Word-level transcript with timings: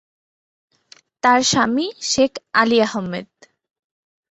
তার 1.23 1.39
স্বামী 1.43 1.87
শেখ 2.03 2.31
আলী 2.53 2.77
আহম্মেদ। 2.81 3.29